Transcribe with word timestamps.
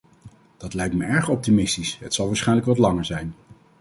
Dat 0.57 0.73
lijkt 0.73 0.95
me 0.95 1.05
erg 1.05 1.29
optimistisch; 1.29 1.97
het 1.99 2.13
zal 2.13 2.27
waarschijnlijk 2.27 2.65
wat 2.67 2.77
langer 2.77 3.05
zijn. 3.05 3.33